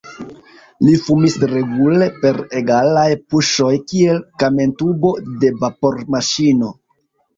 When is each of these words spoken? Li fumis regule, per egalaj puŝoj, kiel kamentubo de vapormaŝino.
Li 0.85 0.93
fumis 1.01 1.35
regule, 1.51 2.07
per 2.23 2.39
egalaj 2.61 3.05
puŝoj, 3.35 3.69
kiel 3.93 4.19
kamentubo 4.45 5.13
de 5.45 5.53
vapormaŝino. 5.63 6.73